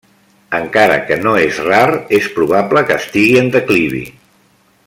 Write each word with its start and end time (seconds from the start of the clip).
Encara 0.59 0.95
que 1.09 1.17
no 1.25 1.33
és 1.41 1.59
rar, 1.67 1.83
és 2.21 2.31
probable 2.39 2.85
que 2.89 3.01
estigui 3.05 3.41
en 3.45 3.55
declivi. 3.59 4.05